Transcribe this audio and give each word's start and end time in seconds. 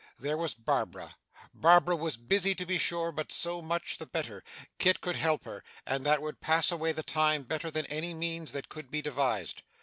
There 0.19 0.35
was 0.35 0.55
Barbara. 0.55 1.15
Barbara 1.53 1.95
was 1.95 2.17
busy, 2.17 2.55
to 2.55 2.65
be 2.65 2.79
sure, 2.79 3.11
but 3.11 3.31
so 3.31 3.61
much 3.61 3.99
the 3.99 4.07
better 4.07 4.43
Kit 4.79 4.99
could 4.99 5.15
help 5.17 5.45
her, 5.45 5.63
and 5.85 6.03
that 6.07 6.23
would 6.23 6.41
pass 6.41 6.71
away 6.71 6.91
the 6.91 7.03
time 7.03 7.43
better 7.43 7.69
than 7.69 7.85
any 7.85 8.15
means 8.15 8.51
that 8.53 8.67
could 8.67 8.89
be 8.89 9.03
devised. 9.03 9.61